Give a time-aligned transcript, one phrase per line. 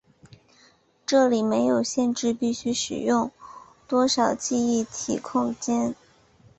[1.05, 3.29] 这里没有限制必须使用
[3.87, 5.93] 多少记忆体空间。